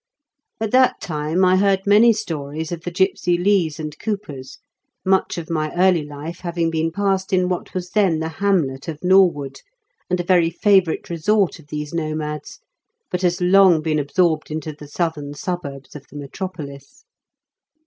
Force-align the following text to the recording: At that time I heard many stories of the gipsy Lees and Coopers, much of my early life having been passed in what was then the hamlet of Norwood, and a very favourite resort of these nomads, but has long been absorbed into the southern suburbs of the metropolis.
At 0.59 0.71
that 0.71 0.99
time 0.99 1.45
I 1.45 1.57
heard 1.57 1.85
many 1.85 2.11
stories 2.11 2.71
of 2.71 2.81
the 2.81 2.89
gipsy 2.89 3.37
Lees 3.37 3.79
and 3.79 3.95
Coopers, 3.99 4.57
much 5.05 5.37
of 5.37 5.47
my 5.47 5.71
early 5.75 6.03
life 6.03 6.39
having 6.39 6.71
been 6.71 6.91
passed 6.91 7.31
in 7.31 7.49
what 7.49 7.75
was 7.75 7.91
then 7.91 8.17
the 8.17 8.29
hamlet 8.41 8.87
of 8.87 9.03
Norwood, 9.03 9.59
and 10.09 10.19
a 10.19 10.23
very 10.23 10.49
favourite 10.49 11.11
resort 11.11 11.59
of 11.59 11.67
these 11.67 11.93
nomads, 11.93 12.61
but 13.11 13.21
has 13.21 13.41
long 13.41 13.83
been 13.83 13.99
absorbed 13.99 14.49
into 14.49 14.73
the 14.73 14.87
southern 14.87 15.35
suburbs 15.35 15.95
of 15.95 16.07
the 16.07 16.15
metropolis. 16.17 17.05